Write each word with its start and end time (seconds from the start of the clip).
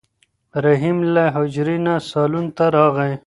رحیم 0.63 0.97
له 1.13 1.23
حجرې 1.35 1.77
نه 1.85 1.95
صالون 2.09 2.45
ته 2.57 2.65
راغی. 2.75 3.13